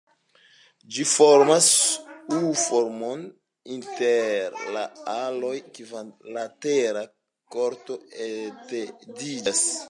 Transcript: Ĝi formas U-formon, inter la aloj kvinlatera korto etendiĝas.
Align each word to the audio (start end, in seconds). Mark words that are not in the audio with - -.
Ĝi 0.93 1.03
formas 1.09 1.67
U-formon, 2.37 3.21
inter 3.75 4.57
la 4.77 4.85
aloj 5.17 5.53
kvinlatera 5.77 7.05
korto 7.57 8.01
etendiĝas. 8.31 9.63